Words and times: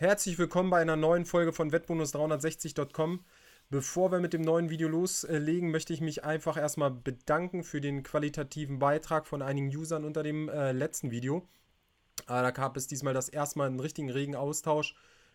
Herzlich 0.00 0.38
willkommen 0.38 0.70
bei 0.70 0.80
einer 0.80 0.96
neuen 0.96 1.26
Folge 1.26 1.52
von 1.52 1.72
wettbonus360.com. 1.72 3.22
Bevor 3.68 4.10
wir 4.10 4.18
mit 4.18 4.32
dem 4.32 4.40
neuen 4.40 4.70
Video 4.70 4.88
loslegen, 4.88 5.70
möchte 5.70 5.92
ich 5.92 6.00
mich 6.00 6.24
einfach 6.24 6.56
erstmal 6.56 6.90
bedanken 6.90 7.64
für 7.64 7.82
den 7.82 8.02
qualitativen 8.02 8.78
Beitrag 8.78 9.26
von 9.26 9.42
einigen 9.42 9.68
Usern 9.68 10.06
unter 10.06 10.22
dem 10.22 10.48
äh, 10.48 10.72
letzten 10.72 11.10
Video. 11.10 11.46
Äh, 12.22 12.28
da 12.28 12.50
gab 12.50 12.78
es 12.78 12.86
diesmal 12.86 13.12
das 13.12 13.28
erste 13.28 13.58
Mal 13.58 13.66
einen 13.66 13.78
richtigen 13.78 14.08
regen 14.08 14.36
Austausch. 14.36 14.94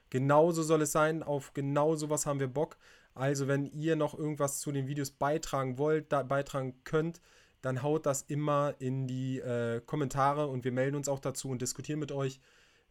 Genauso 0.10 0.64
soll 0.64 0.82
es 0.82 0.92
sein, 0.92 1.22
auf 1.22 1.54
genau 1.54 1.96
sowas 1.96 2.26
haben 2.26 2.40
wir 2.40 2.48
Bock. 2.48 2.78
Also 3.14 3.48
wenn 3.48 3.68
ihr 3.68 3.96
noch 3.96 4.18
irgendwas 4.18 4.62
zu 4.62 4.72
den 4.72 4.88
Videos 4.88 5.12
beitragen 5.12 5.78
wollt, 5.78 6.12
da 6.12 6.24
beitragen 6.24 6.74
könnt, 6.86 7.22
dann 7.62 7.84
haut 7.84 8.08
das 8.08 8.24
immer 8.24 8.74
in 8.80 9.06
die 9.06 9.38
äh, 9.42 9.80
Kommentare 9.86 10.48
und 10.48 10.64
wir 10.64 10.72
melden 10.72 10.96
uns 10.96 11.08
auch 11.08 11.20
dazu 11.20 11.50
und 11.50 11.62
diskutieren 11.62 12.00
mit 12.00 12.12
euch. 12.12 12.40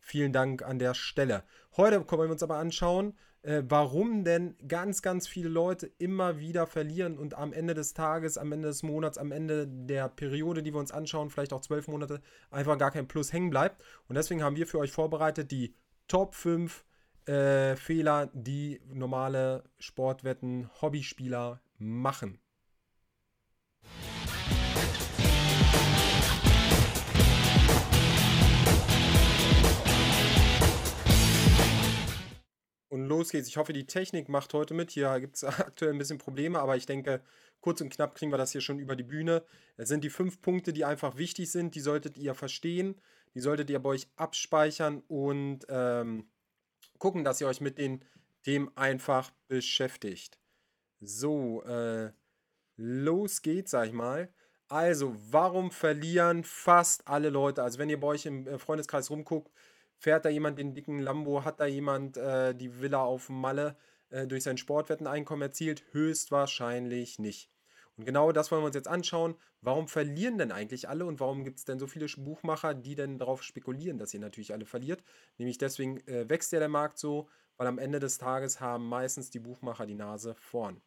Vielen 0.07 0.34
Dank 0.34 0.62
an 0.62 0.79
der 0.79 0.93
Stelle. 0.93 1.45
Heute 1.79 2.04
wollen 2.11 2.29
wir 2.29 2.32
uns 2.32 2.43
aber 2.43 2.59
anschauen, 2.59 3.14
äh, 3.40 3.63
warum 3.67 4.22
denn 4.22 4.54
ganz, 4.68 5.00
ganz 5.00 5.27
viele 5.27 5.49
Leute 5.49 5.86
immer 5.96 6.39
wieder 6.39 6.67
verlieren 6.67 7.17
und 7.17 7.32
am 7.32 7.54
Ende 7.54 7.72
des 7.72 7.94
Tages, 7.94 8.36
am 8.36 8.53
Ende 8.53 8.68
des 8.68 8.82
Monats, 8.82 9.17
am 9.17 9.32
Ende 9.32 9.67
der 9.67 10.11
Periode, 10.11 10.63
die 10.63 10.75
wir 10.75 10.79
uns 10.79 10.93
anschauen, 10.93 11.30
vielleicht 11.30 11.54
auch 11.54 11.63
zwölf 11.63 11.89
Monate, 11.89 12.21
einfach 12.50 12.77
gar 12.77 12.90
kein 12.90 13.08
Plus 13.08 13.32
hängen 13.32 13.49
bleibt. 13.49 13.82
Und 14.07 14.17
deswegen 14.17 14.43
haben 14.43 14.57
wir 14.57 14.67
für 14.67 14.79
euch 14.79 14.93
vorbereitet 14.93 15.50
die 15.50 15.75
Top 16.07 16.35
5 16.35 16.85
äh, 17.25 17.75
Fehler, 17.75 18.29
die 18.35 18.82
normale 18.93 19.64
Sportwetten, 19.79 20.68
Hobbyspieler 20.82 21.63
machen. 21.79 22.39
Los 33.14 33.31
geht's. 33.31 33.48
Ich 33.48 33.56
hoffe, 33.56 33.73
die 33.73 33.86
Technik 33.86 34.28
macht 34.28 34.53
heute 34.55 34.75
mit. 34.75 34.91
Hier 34.91 35.20
gibt 35.20 35.36
es 35.36 35.44
aktuell 35.44 35.92
ein 35.92 35.98
bisschen 35.98 36.19
Probleme, 36.19 36.58
aber 36.58 36.77
ich 36.77 36.86
denke, 36.86 37.22
kurz 37.61 37.80
und 37.80 37.91
knapp 37.91 38.14
kriegen 38.14 38.33
wir 38.33 38.38
das 38.38 38.52
hier 38.52 38.61
schon 38.61 38.78
über 38.78 38.97
die 38.97 39.05
Bühne. 39.05 39.44
Es 39.77 39.88
sind 39.88 40.05
die 40.05 40.11
fünf 40.11 40.41
Punkte, 40.42 40.72
die 40.72 40.84
einfach 40.84 41.16
wichtig 41.16 41.50
sind. 41.50 41.75
Die 41.75 41.80
solltet 41.80 42.19
ihr 42.19 42.34
verstehen. 42.34 43.00
Die 43.34 43.41
solltet 43.41 43.70
ihr 43.70 43.80
bei 43.80 43.91
euch 43.91 44.08
abspeichern 44.16 45.03
und 45.08 45.61
ähm, 45.69 46.28
gucken, 46.98 47.25
dass 47.25 47.41
ihr 47.41 47.48
euch 47.48 47.61
mit 47.61 47.78
den 47.78 48.05
Themen 48.42 48.70
einfach 48.77 49.31
beschäftigt. 49.48 50.38
So, 51.00 51.62
äh, 51.64 52.12
los 52.77 53.42
geht's, 53.42 53.72
sag 53.72 53.86
ich 53.86 53.92
mal. 53.92 54.33
Also, 54.69 55.14
warum 55.31 55.70
verlieren 55.70 56.42
fast 56.44 57.06
alle 57.06 57.31
Leute? 57.31 57.62
Also, 57.62 57.78
wenn 57.78 57.91
ihr 57.91 58.00
bei 58.00 58.08
euch 58.08 58.27
im 58.27 58.47
äh, 58.47 58.58
Freundeskreis 58.58 59.10
rumguckt, 59.10 59.53
Fährt 60.05 60.27
da 60.27 60.28
jemand 60.28 60.58
den 60.58 60.74
dicken 60.74 60.98
Lambo? 60.98 61.47
Hat 61.47 61.60
da 61.60 61.64
jemand 61.64 62.19
äh, 62.19 62.55
die 62.55 62.78
Villa 62.78 63.02
auf 63.02 63.30
Malle 63.30 63.74
äh, 64.10 64.27
durch 64.27 64.42
sein 64.42 64.58
Sportwetteneinkommen 64.58 65.41
erzielt? 65.41 65.83
Höchstwahrscheinlich 65.92 67.19
nicht. 67.19 67.50
Und 67.97 68.05
genau 68.05 68.30
das 68.30 68.50
wollen 68.50 68.60
wir 68.60 68.66
uns 68.66 68.75
jetzt 68.75 68.86
anschauen. 68.86 69.34
Warum 69.62 69.88
verlieren 69.88 70.36
denn 70.36 70.52
eigentlich 70.52 70.91
alle 70.91 71.06
und 71.06 71.20
warum 71.20 71.42
gibt 71.42 71.58
es 71.58 71.64
denn 71.64 71.78
so 71.78 71.86
viele 71.86 72.05
Buchmacher, 72.19 72.75
die 72.75 72.97
denn 72.97 73.19
darauf 73.19 73.42
spekulieren, 73.42 73.97
dass 73.97 74.12
ihr 74.12 74.20
natürlich 74.20 74.52
alle 74.52 74.66
verliert? 74.66 75.02
Nämlich 75.38 75.56
deswegen 75.56 76.06
äh, 76.06 76.28
wächst 76.28 76.52
ja 76.52 76.58
der 76.58 76.69
Markt 76.69 76.98
so, 76.98 77.30
weil 77.56 77.66
am 77.66 77.78
Ende 77.78 77.98
des 77.98 78.19
Tages 78.19 78.60
haben 78.60 78.86
meistens 78.86 79.30
die 79.30 79.41
Buchmacher 79.41 79.86
die 79.86 79.94
Nase 79.94 80.34
vorn. 80.38 80.82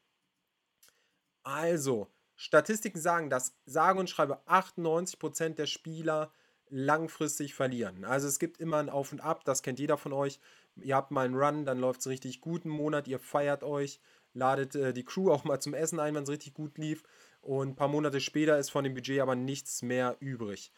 Also, 1.42 2.12
Statistiken 2.36 3.02
sagen, 3.02 3.32
dass 3.32 3.58
sage 3.66 4.00
und 4.00 4.12
schreibe 4.12 4.46
98% 4.46 5.56
der 5.56 5.66
Spieler 5.66 6.32
langfristig 6.70 7.54
verlieren. 7.54 8.06
Also 8.06 8.28
es 8.28 8.40
gibt 8.40 8.60
immer 8.60 8.78
ein 8.78 8.90
Auf 8.90 9.12
und 9.12 9.22
Ab, 9.22 9.44
das 9.46 9.64
kennt 9.64 9.80
jeder 9.80 9.98
von 9.98 10.14
euch. 10.14 10.40
Ihr 10.76 10.96
habt 10.96 11.12
mal 11.12 11.26
einen 11.26 11.36
Run, 11.36 11.66
dann 11.66 11.80
läuft 11.80 12.02
es 12.02 12.08
richtig 12.08 12.42
gut 12.42 12.66
einen 12.66 12.74
Monat, 12.74 13.08
ihr 13.08 13.20
feiert 13.20 13.64
euch, 13.64 14.00
ladet 14.34 14.76
äh, 14.76 14.94
die 14.94 15.04
Crew 15.04 15.32
auch 15.32 15.44
mal 15.44 15.60
zum 15.60 15.74
Essen 15.74 16.00
ein, 16.00 16.16
wenn 16.16 16.24
es 16.24 16.30
richtig 16.30 16.54
gut 16.54 16.78
lief. 16.78 17.04
Und 17.42 17.70
ein 17.70 17.76
paar 17.76 17.88
Monate 17.88 18.20
später 18.20 18.58
ist 18.58 18.70
von 18.70 18.84
dem 18.84 18.94
Budget 18.94 19.22
aber 19.22 19.36
nichts 19.36 19.82
mehr 19.82 20.18
übrig. 20.20 20.72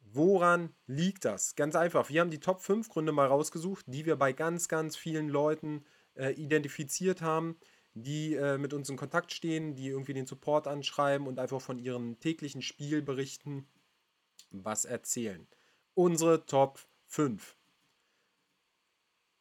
Woran 0.00 0.74
liegt 0.86 1.24
das? 1.24 1.54
Ganz 1.54 1.74
einfach. 1.74 2.08
Wir 2.08 2.20
haben 2.20 2.30
die 2.30 2.40
Top 2.40 2.60
5 2.62 2.88
Gründe 2.88 3.12
mal 3.12 3.26
rausgesucht, 3.26 3.84
die 3.88 4.06
wir 4.06 4.16
bei 4.16 4.32
ganz, 4.32 4.68
ganz 4.68 4.96
vielen 4.96 5.28
Leuten 5.28 5.84
äh, 6.14 6.32
identifiziert 6.32 7.20
haben, 7.20 7.58
die 7.94 8.34
äh, 8.34 8.56
mit 8.56 8.72
uns 8.72 8.88
in 8.88 8.96
Kontakt 8.96 9.32
stehen, 9.32 9.74
die 9.74 9.88
irgendwie 9.88 10.14
den 10.14 10.26
Support 10.26 10.66
anschreiben 10.66 11.26
und 11.26 11.38
einfach 11.38 11.60
von 11.60 11.78
ihrem 11.78 12.18
täglichen 12.20 12.62
Spiel 12.62 13.02
berichten 13.02 13.66
was 14.50 14.84
erzählen. 14.84 15.46
Unsere 15.94 16.46
Top 16.46 16.80
5. 17.06 17.56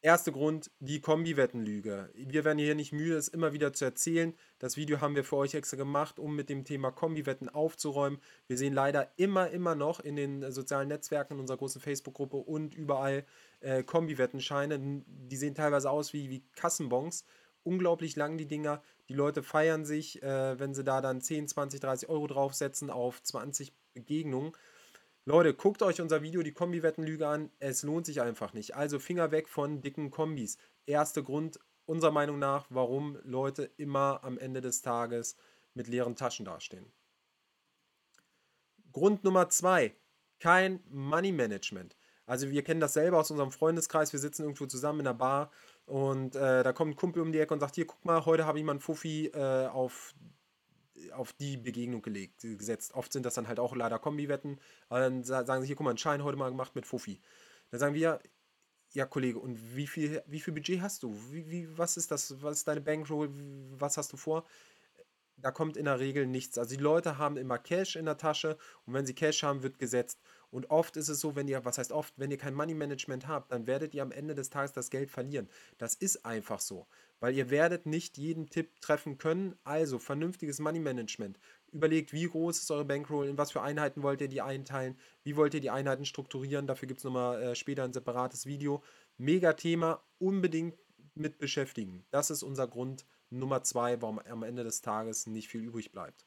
Erster 0.04 0.32
Grund, 0.32 0.72
die 0.80 1.02
Kombi-Wettenlüge. 1.02 2.12
Wir 2.14 2.46
werden 2.46 2.60
hier 2.60 2.76
nicht 2.76 2.94
müde, 2.94 3.18
es 3.18 3.28
immer 3.28 3.52
wieder 3.52 3.74
zu 3.74 3.84
erzählen. 3.84 4.36
Das 4.60 4.78
Video 4.78 5.02
haben 5.02 5.16
wir 5.16 5.24
für 5.24 5.38
euch 5.38 5.56
extra 5.56 5.76
gemacht, 5.76 6.20
um 6.20 6.36
mit 6.36 6.50
dem 6.50 6.66
Thema 6.66 6.92
Kombi-Wetten 6.92 7.50
aufzuräumen. 7.50 8.22
Wir 8.46 8.58
sehen 8.58 8.74
leider 8.74 9.12
immer, 9.18 9.50
immer 9.50 9.74
noch 9.74 10.00
in 10.00 10.16
den 10.16 10.52
sozialen 10.52 10.88
Netzwerken, 10.88 11.34
in 11.34 11.40
unserer 11.40 11.58
großen 11.58 11.82
Facebook-Gruppe 11.82 12.38
und 12.38 12.76
überall 12.76 13.26
äh, 13.60 13.84
Kombi-Wettenscheine. 13.84 15.04
Die 15.08 15.36
sehen 15.36 15.56
teilweise 15.56 15.90
aus 15.90 16.14
wie, 16.14 16.30
wie 16.30 16.44
Kassenbons. 16.56 17.26
Unglaublich 17.64 18.16
lang 18.16 18.38
die 18.38 18.48
Dinger. 18.48 18.84
Die 19.10 19.14
Leute 19.14 19.42
feiern 19.42 19.84
sich, 19.84 20.22
äh, 20.22 20.60
wenn 20.60 20.76
sie 20.76 20.84
da 20.84 21.02
dann 21.02 21.22
10, 21.22 21.48
20, 21.48 21.80
30 21.80 22.08
Euro 22.08 22.28
draufsetzen 22.28 22.92
auf 22.92 23.22
20 23.24 23.74
Begegnungen. 23.94 24.54
Leute, 25.28 25.54
guckt 25.54 25.84
euch 25.84 26.00
unser 26.00 26.22
Video, 26.22 26.42
die 26.42 26.54
Kombi-Wettenlüge 26.54 27.28
an. 27.28 27.52
Es 27.60 27.84
lohnt 27.84 28.06
sich 28.06 28.22
einfach 28.22 28.54
nicht. 28.54 28.76
Also 28.76 28.98
Finger 28.98 29.30
weg 29.30 29.50
von 29.50 29.82
dicken 29.82 30.10
Kombis. 30.10 30.58
Erster 30.86 31.22
Grund 31.22 31.60
unserer 31.86 32.12
Meinung 32.12 32.40
nach, 32.40 32.68
warum 32.70 33.20
Leute 33.24 33.70
immer 33.76 34.22
am 34.24 34.38
Ende 34.38 34.62
des 34.62 34.82
Tages 34.82 35.36
mit 35.74 35.90
leeren 35.90 36.16
Taschen 36.16 36.46
dastehen. 36.46 36.94
Grund 38.94 39.26
Nummer 39.26 39.50
zwei, 39.50 39.94
kein 40.40 40.82
Money 40.90 41.34
Management. 41.34 41.98
Also 42.26 42.50
wir 42.50 42.64
kennen 42.64 42.80
das 42.80 42.94
selber 42.94 43.20
aus 43.20 43.30
unserem 43.30 43.52
Freundeskreis. 43.52 44.14
Wir 44.14 44.22
sitzen 44.22 44.44
irgendwo 44.44 44.66
zusammen 44.66 45.00
in 45.00 45.06
der 45.06 45.14
Bar 45.14 45.52
und 45.86 46.38
äh, 46.38 46.64
da 46.64 46.72
kommt 46.72 46.94
ein 46.94 46.96
Kumpel 46.96 47.22
um 47.22 47.34
die 47.34 47.40
Ecke 47.40 47.54
und 47.54 47.60
sagt, 47.60 47.76
hier, 47.76 47.86
guck 47.86 48.06
mal, 48.06 48.26
heute 48.26 48.46
habe 48.46 48.60
ich 48.60 48.64
mal 48.64 48.72
einen 48.72 48.80
Fuffi 48.80 49.26
äh, 49.34 49.68
auf 49.68 50.16
auf 51.14 51.34
die 51.34 51.58
Begegnung 51.58 52.02
gelegt, 52.02 52.42
gesetzt. 52.42 52.94
Oft 52.94 53.14
sind 53.14 53.26
das 53.26 53.36
dann 53.36 53.48
halt 53.48 53.60
auch 53.60 53.76
leider 53.76 54.00
Kombi-Wetten. 54.00 54.60
Dann 54.90 55.24
sagen 55.24 55.62
sie, 55.62 55.68
hier, 55.68 55.76
guck 55.76 55.86
mal, 55.86 55.92
einen 55.92 55.98
Schein 55.98 56.24
heute 56.24 56.38
mal 56.38 56.50
gemacht 56.50 56.76
mit 56.76 56.86
Fuffi. 56.86 57.20
Dann 57.72 57.80
sagen 57.80 57.96
wir, 57.96 58.20
ja, 58.94 59.06
Kollege, 59.06 59.40
und 59.40 59.76
wie 59.76 59.88
viel, 59.88 60.24
wie 60.28 60.40
viel 60.40 60.54
Budget 60.54 60.82
hast 60.82 61.04
du? 61.04 61.16
Wie, 61.32 61.50
wie, 61.50 61.78
was 61.78 61.98
ist 61.98 62.12
das? 62.12 62.42
Was 62.42 62.60
ist 62.60 62.68
deine 62.68 62.82
Bankroll? 62.82 63.30
Was 63.78 63.98
hast 63.98 64.14
du 64.14 64.18
vor? 64.18 64.46
Da 65.40 65.52
kommt 65.52 65.78
in 65.78 65.86
der 65.86 66.00
Regel 66.00 66.26
nichts. 66.26 66.58
Also 66.58 66.76
die 66.76 66.82
Leute 66.82 67.18
haben 67.18 67.38
immer 67.38 67.60
Cash 67.60 67.96
in 67.96 68.06
der 68.06 68.18
Tasche 68.18 68.58
und 68.86 68.94
wenn 68.94 69.06
sie 69.06 69.14
Cash 69.14 69.44
haben, 69.44 69.62
wird 69.62 69.78
gesetzt. 69.78 70.20
Und 70.50 70.72
oft 70.72 70.98
ist 70.98 71.10
es 71.10 71.20
so, 71.20 71.36
wenn 71.36 71.48
ihr, 71.48 71.64
was 71.64 71.78
heißt 71.78 71.92
oft, 71.92 72.14
wenn 72.18 72.32
ihr 72.32 72.38
kein 72.38 72.56
Money 72.56 72.74
Management 72.74 73.28
habt, 73.28 73.52
dann 73.52 73.68
werdet 73.68 73.94
ihr 73.94 74.02
am 74.02 74.12
Ende 74.12 74.34
des 74.34 74.50
Tages 74.50 74.74
das 74.74 74.90
Geld 74.90 75.12
verlieren. 75.12 75.48
Das 75.78 75.94
ist 75.94 76.26
einfach 76.26 76.60
so, 76.60 76.88
weil 77.20 77.36
ihr 77.36 77.50
werdet 77.50 77.86
nicht 77.86 78.18
jeden 78.18 78.50
Tipp 78.50 78.80
treffen 78.82 79.18
können. 79.18 79.56
Also 79.64 80.00
vernünftiges 80.00 80.60
Money 80.60 80.80
Management. 80.80 81.40
Überlegt, 81.72 82.14
wie 82.14 82.28
groß 82.28 82.60
ist 82.60 82.72
eure 82.72 82.86
Bankroll, 82.86 83.28
in 83.28 83.38
was 83.38 83.52
für 83.52 83.62
Einheiten 83.62 84.04
wollt 84.04 84.22
ihr 84.22 84.30
die 84.30 84.42
einteilen, 84.42 84.98
wie 85.24 85.36
wollt 85.36 85.54
ihr 85.54 85.62
die 85.62 85.70
Einheiten 85.70 86.06
strukturieren. 86.06 86.68
Dafür 86.68 86.88
gibt 86.88 87.00
es 87.00 87.04
nochmal 87.04 87.42
äh, 87.42 87.56
später 87.56 87.84
ein 87.84 87.94
separates 87.94 88.46
Video. 88.46 88.84
Mega 89.18 89.54
Thema, 89.54 90.02
unbedingt 90.20 90.76
mit 91.16 91.40
beschäftigen. 91.40 92.06
Das 92.12 92.30
ist 92.30 92.44
unser 92.44 92.68
Grund 92.68 93.06
Nummer 93.30 93.64
zwei, 93.64 94.02
warum 94.02 94.20
am 94.20 94.44
Ende 94.44 94.64
des 94.64 94.82
Tages 94.82 95.28
nicht 95.28 95.50
viel 95.50 95.62
übrig 95.62 95.92
bleibt. 95.92 96.26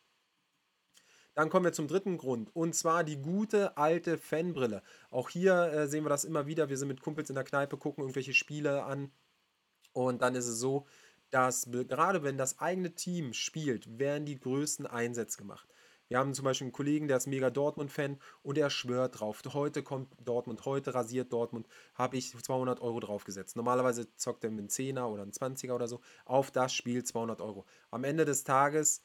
Dann 1.34 1.48
kommen 1.48 1.64
wir 1.64 1.72
zum 1.72 1.88
dritten 1.88 2.18
Grund 2.18 2.54
und 2.54 2.74
zwar 2.74 3.04
die 3.04 3.16
gute 3.16 3.76
alte 3.76 4.18
Fanbrille. 4.18 4.82
Auch 5.10 5.30
hier 5.30 5.54
äh, 5.72 5.88
sehen 5.88 6.04
wir 6.04 6.10
das 6.10 6.24
immer 6.24 6.46
wieder. 6.46 6.68
Wir 6.68 6.76
sind 6.76 6.88
mit 6.88 7.00
Kumpels 7.00 7.30
in 7.30 7.36
der 7.36 7.44
Kneipe, 7.44 7.78
gucken 7.78 8.02
irgendwelche 8.02 8.34
Spiele 8.34 8.82
an 8.82 9.10
und 9.92 10.22
dann 10.22 10.34
ist 10.34 10.46
es 10.46 10.58
so, 10.58 10.86
dass 11.30 11.68
gerade 11.70 12.22
wenn 12.22 12.36
das 12.36 12.58
eigene 12.58 12.94
Team 12.94 13.32
spielt, 13.32 13.98
werden 13.98 14.26
die 14.26 14.38
größten 14.38 14.86
Einsätze 14.86 15.38
gemacht. 15.38 15.68
Wir 16.08 16.18
haben 16.18 16.34
zum 16.34 16.44
Beispiel 16.44 16.64
einen 16.64 16.72
Kollegen, 16.72 17.06
der 17.06 17.18
ist 17.18 17.28
mega 17.28 17.50
Dortmund-Fan 17.50 18.18
und 18.42 18.58
er 18.58 18.68
schwört 18.68 19.20
drauf. 19.20 19.42
Heute 19.52 19.84
kommt 19.84 20.12
Dortmund, 20.24 20.64
heute 20.64 20.92
rasiert 20.92 21.32
Dortmund, 21.32 21.68
habe 21.94 22.16
ich 22.16 22.36
200 22.36 22.80
Euro 22.80 22.98
draufgesetzt. 22.98 23.54
Normalerweise 23.54 24.12
zockt 24.16 24.42
er 24.42 24.50
mit 24.50 24.58
einem 24.58 24.68
10er 24.68 25.04
oder 25.04 25.22
einem 25.22 25.30
20er 25.30 25.72
oder 25.72 25.86
so 25.86 26.00
auf 26.24 26.50
das 26.50 26.74
Spiel 26.74 27.04
200 27.04 27.40
Euro. 27.40 27.64
Am 27.92 28.02
Ende 28.02 28.24
des 28.24 28.42
Tages, 28.42 29.04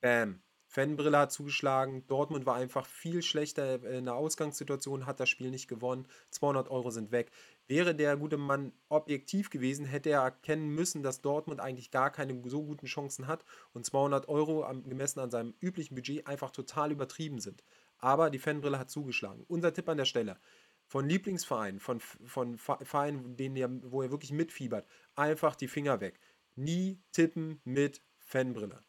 bam, 0.00 0.40
Fanbrille 0.72 1.18
hat 1.18 1.32
zugeschlagen. 1.32 2.06
Dortmund 2.06 2.46
war 2.46 2.54
einfach 2.54 2.86
viel 2.86 3.20
schlechter 3.20 3.84
in 3.84 4.06
der 4.06 4.14
Ausgangssituation, 4.14 5.04
hat 5.04 5.20
das 5.20 5.28
Spiel 5.28 5.50
nicht 5.50 5.68
gewonnen. 5.68 6.08
200 6.30 6.70
Euro 6.70 6.90
sind 6.90 7.12
weg. 7.12 7.30
Wäre 7.68 7.94
der 7.94 8.16
gute 8.16 8.38
Mann 8.38 8.72
objektiv 8.88 9.50
gewesen, 9.50 9.84
hätte 9.84 10.08
er 10.08 10.22
erkennen 10.22 10.70
müssen, 10.70 11.02
dass 11.02 11.20
Dortmund 11.20 11.60
eigentlich 11.60 11.90
gar 11.90 12.08
keine 12.10 12.40
so 12.48 12.64
guten 12.64 12.86
Chancen 12.86 13.26
hat 13.26 13.44
und 13.74 13.84
200 13.84 14.30
Euro 14.30 14.66
gemessen 14.88 15.20
an 15.20 15.30
seinem 15.30 15.52
üblichen 15.60 15.94
Budget 15.94 16.26
einfach 16.26 16.50
total 16.50 16.90
übertrieben 16.90 17.38
sind. 17.38 17.62
Aber 17.98 18.30
die 18.30 18.38
Fanbrille 18.38 18.78
hat 18.78 18.88
zugeschlagen. 18.90 19.44
Unser 19.48 19.74
Tipp 19.74 19.90
an 19.90 19.98
der 19.98 20.06
Stelle. 20.06 20.38
von 20.86 21.06
Lieblingsvereinen, 21.06 21.80
von, 21.80 22.00
von 22.00 22.56
Vereinen, 22.56 23.36
denen 23.36 23.56
ihr, 23.56 23.68
wo 23.90 24.02
ihr 24.02 24.10
wirklich 24.10 24.32
mitfiebert, 24.32 24.86
einfach 25.16 25.54
die 25.54 25.68
Finger 25.68 26.00
weg. 26.00 26.18
Nie 26.56 26.98
tippen 27.12 27.60
mit 27.64 28.02
Fanbrille. 28.18 28.80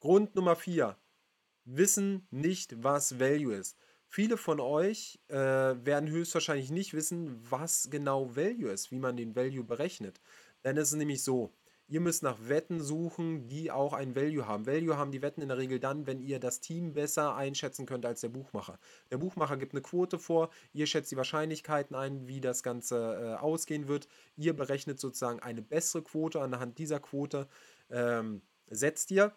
Grund 0.00 0.36
Nummer 0.36 0.54
4. 0.54 0.96
Wissen 1.64 2.28
nicht, 2.30 2.84
was 2.84 3.18
Value 3.18 3.52
ist. 3.54 3.76
Viele 4.06 4.36
von 4.36 4.60
euch 4.60 5.18
äh, 5.26 5.34
werden 5.36 6.08
höchstwahrscheinlich 6.08 6.70
nicht 6.70 6.94
wissen, 6.94 7.36
was 7.50 7.88
genau 7.90 8.36
Value 8.36 8.70
ist, 8.70 8.92
wie 8.92 9.00
man 9.00 9.16
den 9.16 9.34
Value 9.34 9.64
berechnet. 9.64 10.20
Denn 10.64 10.76
es 10.76 10.92
ist 10.92 10.98
nämlich 10.98 11.24
so, 11.24 11.52
ihr 11.88 12.00
müsst 12.00 12.22
nach 12.22 12.38
Wetten 12.48 12.80
suchen, 12.80 13.48
die 13.48 13.72
auch 13.72 13.92
ein 13.92 14.14
Value 14.14 14.46
haben. 14.46 14.66
Value 14.66 14.96
haben 14.96 15.10
die 15.10 15.20
Wetten 15.20 15.42
in 15.42 15.48
der 15.48 15.58
Regel 15.58 15.80
dann, 15.80 16.06
wenn 16.06 16.20
ihr 16.20 16.38
das 16.38 16.60
Team 16.60 16.94
besser 16.94 17.34
einschätzen 17.34 17.84
könnt 17.84 18.06
als 18.06 18.20
der 18.20 18.28
Buchmacher. 18.28 18.78
Der 19.10 19.18
Buchmacher 19.18 19.56
gibt 19.56 19.72
eine 19.72 19.82
Quote 19.82 20.20
vor, 20.20 20.50
ihr 20.72 20.86
schätzt 20.86 21.10
die 21.10 21.16
Wahrscheinlichkeiten 21.16 21.96
ein, 21.96 22.28
wie 22.28 22.40
das 22.40 22.62
Ganze 22.62 23.36
äh, 23.36 23.42
ausgehen 23.42 23.88
wird. 23.88 24.06
Ihr 24.36 24.54
berechnet 24.54 25.00
sozusagen 25.00 25.40
eine 25.40 25.60
bessere 25.60 26.02
Quote. 26.02 26.40
Anhand 26.40 26.78
dieser 26.78 27.00
Quote 27.00 27.48
ähm, 27.90 28.42
setzt 28.70 29.10
ihr 29.10 29.34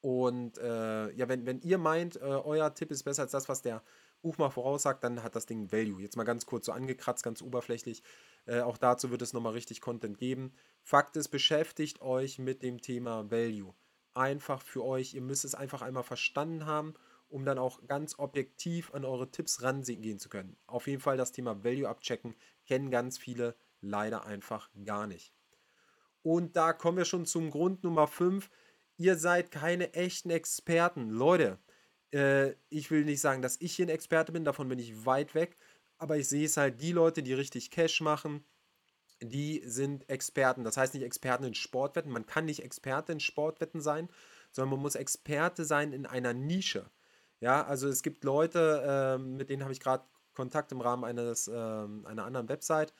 und 0.00 0.58
äh, 0.58 1.10
ja, 1.12 1.28
wenn, 1.28 1.44
wenn 1.46 1.60
ihr 1.60 1.78
meint, 1.78 2.16
äh, 2.16 2.20
euer 2.20 2.72
Tipp 2.74 2.90
ist 2.90 3.02
besser 3.02 3.22
als 3.22 3.32
das, 3.32 3.48
was 3.48 3.62
der 3.62 3.82
Buchmacher 4.22 4.52
voraussagt, 4.52 5.04
dann 5.04 5.22
hat 5.22 5.36
das 5.36 5.46
Ding 5.46 5.70
Value. 5.72 6.00
Jetzt 6.00 6.16
mal 6.16 6.24
ganz 6.24 6.46
kurz 6.46 6.66
so 6.66 6.72
angekratzt, 6.72 7.22
ganz 7.22 7.42
oberflächlich. 7.42 8.02
Äh, 8.46 8.60
auch 8.60 8.78
dazu 8.78 9.10
wird 9.10 9.22
es 9.22 9.32
nochmal 9.32 9.52
richtig 9.52 9.80
Content 9.80 10.18
geben. 10.18 10.52
Fakt 10.82 11.16
ist, 11.16 11.28
beschäftigt 11.28 12.00
euch 12.00 12.38
mit 12.38 12.62
dem 12.62 12.80
Thema 12.80 13.30
Value. 13.30 13.74
Einfach 14.14 14.62
für 14.62 14.84
euch. 14.84 15.14
Ihr 15.14 15.22
müsst 15.22 15.44
es 15.44 15.54
einfach 15.54 15.82
einmal 15.82 16.02
verstanden 16.02 16.66
haben, 16.66 16.94
um 17.28 17.44
dann 17.44 17.58
auch 17.58 17.86
ganz 17.86 18.18
objektiv 18.18 18.94
an 18.94 19.04
eure 19.04 19.30
Tipps 19.30 19.62
rangehen 19.62 20.18
zu 20.18 20.28
können. 20.28 20.56
Auf 20.66 20.86
jeden 20.86 21.00
Fall 21.00 21.16
das 21.16 21.32
Thema 21.32 21.62
Value 21.64 21.88
abchecken 21.88 22.34
kennen 22.66 22.90
ganz 22.90 23.18
viele 23.18 23.56
leider 23.80 24.24
einfach 24.24 24.70
gar 24.84 25.06
nicht. 25.06 25.32
Und 26.22 26.56
da 26.56 26.72
kommen 26.72 26.98
wir 26.98 27.04
schon 27.04 27.26
zum 27.26 27.50
Grund 27.50 27.84
Nummer 27.84 28.06
5 28.06 28.50
ihr 28.98 29.16
seid 29.16 29.50
keine 29.50 29.94
echten 29.94 30.30
Experten. 30.30 31.08
Leute, 31.08 31.58
äh, 32.12 32.52
ich 32.68 32.90
will 32.90 33.04
nicht 33.04 33.20
sagen, 33.20 33.40
dass 33.40 33.60
ich 33.60 33.74
hier 33.74 33.86
ein 33.86 33.90
Experte 33.90 34.32
bin, 34.32 34.44
davon 34.44 34.68
bin 34.68 34.78
ich 34.78 35.06
weit 35.06 35.34
weg, 35.34 35.56
aber 35.96 36.18
ich 36.18 36.28
sehe 36.28 36.44
es 36.44 36.56
halt, 36.56 36.82
die 36.82 36.92
Leute, 36.92 37.22
die 37.22 37.32
richtig 37.32 37.70
Cash 37.70 38.00
machen, 38.00 38.44
die 39.20 39.62
sind 39.64 40.08
Experten. 40.10 40.64
Das 40.64 40.76
heißt 40.76 40.94
nicht 40.94 41.04
Experten 41.04 41.44
in 41.44 41.54
Sportwetten, 41.54 42.12
man 42.12 42.26
kann 42.26 42.44
nicht 42.44 42.62
Experte 42.62 43.12
in 43.12 43.20
Sportwetten 43.20 43.80
sein, 43.80 44.08
sondern 44.52 44.70
man 44.70 44.82
muss 44.82 44.94
Experte 44.94 45.64
sein 45.64 45.92
in 45.92 46.06
einer 46.06 46.34
Nische. 46.34 46.90
Ja, 47.40 47.64
also 47.64 47.88
es 47.88 48.02
gibt 48.02 48.24
Leute, 48.24 49.16
äh, 49.16 49.18
mit 49.18 49.48
denen 49.48 49.62
habe 49.62 49.72
ich 49.72 49.80
gerade 49.80 50.04
Kontakt 50.34 50.72
im 50.72 50.80
Rahmen 50.80 51.04
eines, 51.04 51.48
äh, 51.48 51.52
einer 51.52 52.24
anderen 52.24 52.48
Website. 52.48 52.92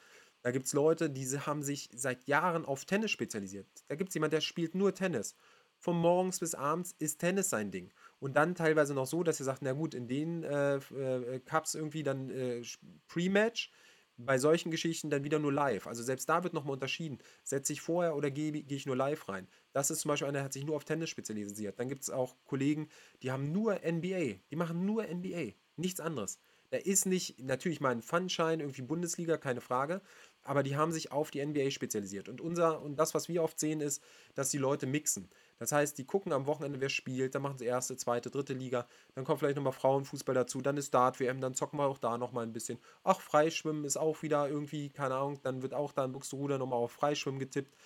Da 0.42 0.52
gibt 0.52 0.66
es 0.66 0.72
Leute, 0.72 1.10
die 1.10 1.26
haben 1.40 1.64
sich 1.64 1.88
seit 1.92 2.24
Jahren 2.26 2.64
auf 2.64 2.84
Tennis 2.84 3.10
spezialisiert. 3.10 3.66
Da 3.88 3.96
gibt 3.96 4.10
es 4.10 4.14
jemanden, 4.14 4.36
der 4.36 4.40
spielt 4.40 4.76
nur 4.76 4.94
Tennis 4.94 5.34
von 5.78 5.96
morgens 5.96 6.40
bis 6.40 6.54
abends 6.54 6.94
ist 6.98 7.18
Tennis 7.18 7.50
sein 7.50 7.70
Ding. 7.70 7.92
Und 8.18 8.36
dann 8.36 8.54
teilweise 8.54 8.94
noch 8.94 9.06
so, 9.06 9.22
dass 9.22 9.40
ihr 9.40 9.44
sagt, 9.44 9.62
na 9.62 9.72
gut, 9.72 9.94
in 9.94 10.08
den 10.08 10.42
äh, 10.42 10.76
äh, 10.76 11.40
Cups 11.40 11.74
irgendwie 11.74 12.02
dann 12.02 12.30
äh, 12.30 12.62
Pre-Match, 13.06 13.70
bei 14.18 14.36
solchen 14.36 14.70
Geschichten 14.70 15.10
dann 15.10 15.24
wieder 15.24 15.38
nur 15.38 15.52
live. 15.52 15.86
Also 15.86 16.02
selbst 16.02 16.28
da 16.28 16.42
wird 16.42 16.52
nochmal 16.52 16.74
unterschieden. 16.74 17.18
Setze 17.44 17.72
ich 17.72 17.80
vorher 17.80 18.16
oder 18.16 18.30
gehe 18.30 18.50
geh 18.50 18.74
ich 18.74 18.84
nur 18.84 18.96
live 18.96 19.28
rein? 19.28 19.46
Das 19.72 19.90
ist 19.90 20.00
zum 20.00 20.10
Beispiel 20.10 20.26
einer, 20.26 20.38
der 20.38 20.44
hat 20.44 20.52
sich 20.52 20.66
nur 20.66 20.76
auf 20.76 20.84
Tennis 20.84 21.08
spezialisiert. 21.08 21.78
Dann 21.78 21.88
gibt 21.88 22.02
es 22.02 22.10
auch 22.10 22.36
Kollegen, 22.44 22.88
die 23.22 23.30
haben 23.30 23.52
nur 23.52 23.80
NBA. 23.84 24.40
Die 24.50 24.56
machen 24.56 24.84
nur 24.84 25.04
NBA. 25.06 25.52
Nichts 25.76 26.00
anderes. 26.00 26.40
Da 26.70 26.76
ist 26.76 27.06
nicht, 27.06 27.40
natürlich 27.40 27.80
mal 27.80 27.92
ein 27.92 28.02
Funschein, 28.02 28.60
irgendwie 28.60 28.82
Bundesliga, 28.82 29.38
keine 29.38 29.60
Frage 29.60 30.02
aber 30.48 30.62
die 30.62 30.76
haben 30.76 30.92
sich 30.92 31.12
auf 31.12 31.30
die 31.30 31.44
NBA 31.44 31.70
spezialisiert. 31.70 32.26
Und 32.26 32.40
unser 32.40 32.80
und 32.80 32.96
das, 32.96 33.14
was 33.14 33.28
wir 33.28 33.42
oft 33.42 33.60
sehen, 33.60 33.82
ist, 33.82 34.02
dass 34.34 34.48
die 34.48 34.56
Leute 34.56 34.86
mixen. 34.86 35.28
Das 35.58 35.72
heißt, 35.72 35.98
die 35.98 36.06
gucken 36.06 36.32
am 36.32 36.46
Wochenende, 36.46 36.80
wer 36.80 36.88
spielt, 36.88 37.34
dann 37.34 37.42
machen 37.42 37.58
sie 37.58 37.66
erste, 37.66 37.98
zweite, 37.98 38.30
dritte 38.30 38.54
Liga, 38.54 38.86
dann 39.14 39.24
kommt 39.24 39.40
vielleicht 39.40 39.56
nochmal 39.56 39.74
Frauenfußball 39.74 40.34
dazu, 40.34 40.62
dann 40.62 40.78
ist 40.78 40.94
Dart-WM, 40.94 41.42
dann 41.42 41.54
zocken 41.54 41.78
wir 41.78 41.84
auch 41.84 41.98
da 41.98 42.16
nochmal 42.16 42.46
ein 42.46 42.54
bisschen. 42.54 42.78
Ach, 43.04 43.20
Freischwimmen 43.20 43.84
ist 43.84 43.98
auch 43.98 44.22
wieder 44.22 44.48
irgendwie, 44.48 44.88
keine 44.88 45.16
Ahnung, 45.16 45.38
dann 45.42 45.60
wird 45.60 45.74
auch 45.74 45.92
da 45.92 46.06
in 46.06 46.12
Buxtehude 46.12 46.58
nochmal 46.58 46.78
auf 46.78 46.92
Freischwimmen 46.92 47.38
getippt. 47.38 47.76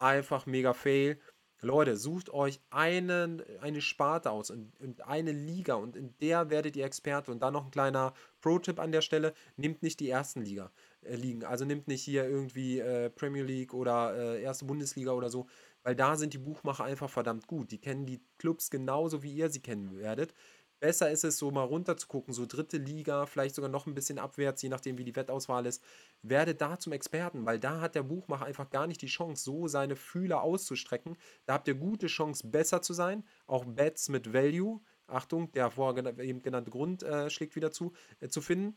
Einfach 0.00 0.46
mega 0.46 0.74
fail. 0.74 1.20
Leute, 1.64 1.96
sucht 1.96 2.30
euch 2.30 2.60
einen, 2.70 3.40
eine 3.60 3.80
Sparte 3.80 4.32
aus 4.32 4.50
und, 4.50 4.72
und, 4.80 5.06
eine 5.06 5.30
Liga 5.30 5.74
und 5.74 5.94
in 5.94 6.12
der 6.20 6.50
werdet 6.50 6.74
ihr 6.74 6.84
Experte. 6.84 7.30
Und 7.30 7.40
dann 7.40 7.52
noch 7.52 7.66
ein 7.66 7.70
kleiner 7.70 8.14
Pro-Tipp 8.40 8.80
an 8.80 8.90
der 8.90 9.00
Stelle: 9.00 9.32
Nehmt 9.56 9.80
nicht 9.80 10.00
die 10.00 10.10
ersten 10.10 10.42
Liga, 10.42 10.72
äh, 11.02 11.14
Ligen. 11.14 11.44
Also 11.44 11.64
nehmt 11.64 11.86
nicht 11.86 12.02
hier 12.02 12.28
irgendwie 12.28 12.80
äh, 12.80 13.10
Premier 13.10 13.44
League 13.44 13.74
oder 13.74 14.12
äh, 14.12 14.42
erste 14.42 14.64
Bundesliga 14.64 15.12
oder 15.12 15.30
so, 15.30 15.46
weil 15.84 15.94
da 15.94 16.16
sind 16.16 16.34
die 16.34 16.38
Buchmacher 16.38 16.82
einfach 16.82 17.08
verdammt 17.08 17.46
gut. 17.46 17.70
Die 17.70 17.80
kennen 17.80 18.06
die 18.06 18.20
Clubs 18.38 18.68
genauso, 18.68 19.22
wie 19.22 19.32
ihr 19.32 19.48
sie 19.48 19.60
kennen 19.60 19.96
werdet. 19.96 20.34
Besser 20.82 21.12
ist 21.12 21.22
es, 21.22 21.38
so 21.38 21.52
mal 21.52 21.62
runter 21.62 21.96
zu 21.96 22.08
gucken, 22.08 22.34
so 22.34 22.44
dritte 22.44 22.76
Liga, 22.76 23.26
vielleicht 23.26 23.54
sogar 23.54 23.70
noch 23.70 23.86
ein 23.86 23.94
bisschen 23.94 24.18
abwärts, 24.18 24.62
je 24.62 24.68
nachdem, 24.68 24.98
wie 24.98 25.04
die 25.04 25.14
Wettauswahl 25.14 25.64
ist. 25.64 25.80
Werde 26.22 26.56
da 26.56 26.76
zum 26.76 26.92
Experten, 26.92 27.46
weil 27.46 27.60
da 27.60 27.80
hat 27.80 27.94
der 27.94 28.02
Buchmacher 28.02 28.46
einfach 28.46 28.68
gar 28.68 28.88
nicht 28.88 29.00
die 29.00 29.06
Chance, 29.06 29.44
so 29.44 29.68
seine 29.68 29.94
Fühler 29.94 30.42
auszustrecken. 30.42 31.16
Da 31.46 31.54
habt 31.54 31.68
ihr 31.68 31.76
gute 31.76 32.08
Chance, 32.08 32.48
besser 32.48 32.82
zu 32.82 32.94
sein. 32.94 33.22
Auch 33.46 33.64
Bets 33.64 34.08
mit 34.08 34.32
Value, 34.32 34.80
Achtung, 35.06 35.52
der 35.52 35.70
vorher 35.70 36.18
eben 36.18 36.42
genannte 36.42 36.72
Grund 36.72 37.04
äh, 37.04 37.30
schlägt 37.30 37.54
wieder 37.54 37.70
zu, 37.70 37.92
äh, 38.18 38.26
zu 38.26 38.40
finden. 38.40 38.76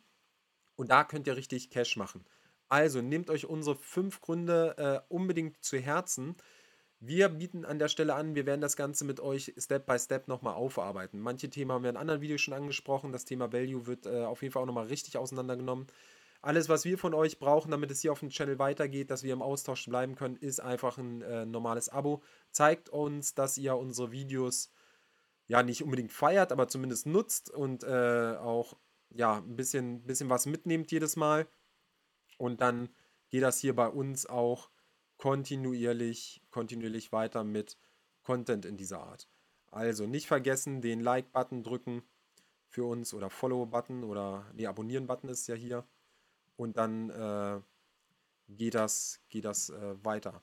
Und 0.75 0.91
da 0.91 1.05
könnt 1.05 1.25
ihr 1.25 1.35
richtig 1.35 1.71
Cash 1.71 1.97
machen. 1.97 2.23
Also 2.69 3.01
nehmt 3.01 3.31
euch 3.31 3.47
unsere 3.47 3.77
fünf 3.77 4.21
Gründe 4.21 4.75
äh, 4.77 5.11
unbedingt 5.11 5.63
zu 5.63 5.79
Herzen. 5.79 6.35
Wir 6.99 7.29
bieten 7.29 7.65
an 7.65 7.77
der 7.77 7.87
Stelle 7.87 8.15
an, 8.15 8.35
wir 8.35 8.45
werden 8.45 8.61
das 8.61 8.77
Ganze 8.77 9.05
mit 9.05 9.19
euch 9.19 9.53
Step 9.57 9.85
by 9.85 9.99
Step 9.99 10.27
nochmal 10.27 10.55
aufarbeiten. 10.55 11.19
Manche 11.19 11.49
Themen 11.49 11.71
haben 11.71 11.83
wir 11.83 11.89
in 11.89 11.97
anderen 11.97 12.21
Videos 12.21 12.41
schon 12.41 12.53
angesprochen. 12.53 13.11
Das 13.11 13.25
Thema 13.25 13.51
Value 13.51 13.85
wird 13.85 14.05
äh, 14.05 14.23
auf 14.23 14.41
jeden 14.41 14.53
Fall 14.53 14.63
auch 14.63 14.67
nochmal 14.67 14.87
richtig 14.87 15.17
auseinandergenommen. 15.17 15.87
Alles, 16.41 16.69
was 16.69 16.85
wir 16.85 16.97
von 16.97 17.13
euch 17.13 17.39
brauchen, 17.39 17.71
damit 17.71 17.91
es 17.91 18.01
hier 18.01 18.11
auf 18.11 18.19
dem 18.19 18.29
Channel 18.29 18.59
weitergeht, 18.59 19.09
dass 19.09 19.23
wir 19.23 19.33
im 19.33 19.41
Austausch 19.41 19.85
bleiben 19.87 20.15
können, 20.15 20.35
ist 20.35 20.59
einfach 20.59 20.97
ein 20.97 21.21
äh, 21.21 21.45
normales 21.45 21.89
Abo. 21.89 22.21
Zeigt 22.51 22.89
uns, 22.89 23.33
dass 23.33 23.57
ihr 23.57 23.75
unsere 23.75 24.11
Videos 24.11 24.71
ja 25.47 25.63
nicht 25.63 25.83
unbedingt 25.83 26.11
feiert, 26.11 26.51
aber 26.51 26.67
zumindest 26.67 27.07
nutzt 27.07 27.49
und 27.49 27.83
äh, 27.83 28.35
auch 28.37 28.77
ja 29.09 29.37
ein 29.37 29.55
bisschen, 29.55 30.03
bisschen 30.03 30.29
was 30.29 30.45
mitnehmt 30.45 30.91
jedes 30.91 31.15
Mal. 31.15 31.47
Und 32.37 32.61
dann 32.61 32.89
geht 33.29 33.43
das 33.43 33.59
hier 33.59 33.75
bei 33.75 33.87
uns 33.87 34.25
auch 34.25 34.69
kontinuierlich, 35.17 36.41
kontinuierlich 36.51 37.11
weiter 37.11 37.43
mit 37.43 37.77
Content 38.23 38.65
in 38.65 38.77
dieser 38.77 39.01
Art. 39.01 39.27
Also 39.71 40.07
nicht 40.07 40.27
vergessen, 40.27 40.81
den 40.81 41.01
Like-Button 41.01 41.63
drücken 41.63 42.03
für 42.67 42.85
uns 42.85 43.13
oder 43.13 43.29
Follow-Button 43.29 44.03
oder 44.03 44.45
nee, 44.53 44.67
Abonnieren-Button 44.67 45.29
ist 45.29 45.47
ja 45.47 45.55
hier. 45.55 45.85
Und 46.55 46.77
dann 46.77 47.09
äh, 47.09 47.61
geht 48.47 48.75
das, 48.75 49.21
geht 49.29 49.45
das 49.45 49.69
äh, 49.69 50.03
weiter. 50.03 50.41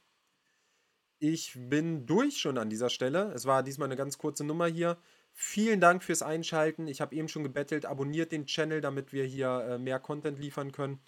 Ich 1.19 1.57
bin 1.57 2.05
durch 2.05 2.38
schon 2.38 2.59
an 2.59 2.69
dieser 2.69 2.91
Stelle. 2.91 3.33
Es 3.33 3.47
war 3.47 3.62
diesmal 3.62 3.87
eine 3.87 3.97
ganz 3.97 4.19
kurze 4.19 4.45
Nummer 4.45 4.67
hier. 4.67 4.99
Vielen 5.33 5.81
Dank 5.81 6.02
fürs 6.02 6.23
Einschalten. 6.23 6.88
Ich 6.88 7.00
habe 7.00 7.14
eben 7.14 7.29
schon 7.29 7.45
gebettelt, 7.45 7.87
abonniert 7.87 8.33
den 8.33 8.47
Channel, 8.47 8.81
damit 8.81 9.12
wir 9.12 9.25
hier 9.25 9.61
äh, 9.61 9.79
mehr 9.79 10.00
Content 10.00 10.38
liefern 10.38 10.73
können 10.73 11.00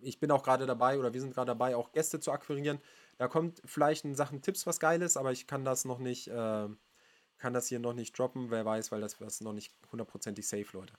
ich 0.00 0.18
bin 0.20 0.30
auch 0.30 0.42
gerade 0.42 0.66
dabei 0.66 0.98
oder 0.98 1.12
wir 1.12 1.20
sind 1.20 1.34
gerade 1.34 1.48
dabei, 1.48 1.76
auch 1.76 1.92
Gäste 1.92 2.20
zu 2.20 2.32
akquirieren. 2.32 2.78
Da 3.18 3.28
kommt 3.28 3.62
vielleicht 3.64 4.04
in 4.04 4.14
Sachen 4.14 4.42
Tipps 4.42 4.66
was 4.66 4.80
Geiles, 4.80 5.16
aber 5.16 5.32
ich 5.32 5.46
kann 5.46 5.64
das 5.64 5.84
noch 5.84 5.98
nicht, 5.98 6.28
äh, 6.28 6.68
kann 7.38 7.52
das 7.52 7.66
hier 7.66 7.78
noch 7.78 7.94
nicht 7.94 8.18
droppen, 8.18 8.50
wer 8.50 8.64
weiß, 8.64 8.92
weil 8.92 9.00
das, 9.00 9.14
ist 9.14 9.42
noch 9.42 9.52
nicht 9.52 9.72
hundertprozentig 9.90 10.46
safe, 10.46 10.68
Leute. 10.72 10.94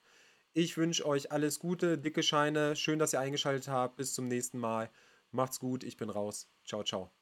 Ich 0.53 0.77
wünsche 0.77 1.05
euch 1.05 1.31
alles 1.31 1.59
Gute, 1.59 1.97
dicke 1.97 2.23
Scheine, 2.23 2.75
schön, 2.75 2.99
dass 2.99 3.13
ihr 3.13 3.19
eingeschaltet 3.19 3.67
habt. 3.67 3.97
Bis 3.97 4.13
zum 4.13 4.27
nächsten 4.27 4.57
Mal. 4.57 4.89
Macht's 5.31 5.59
gut, 5.59 5.83
ich 5.83 5.97
bin 5.97 6.09
raus. 6.09 6.49
Ciao, 6.65 6.83
ciao. 6.83 7.16